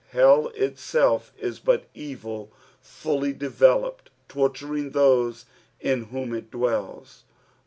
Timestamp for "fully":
2.79-3.31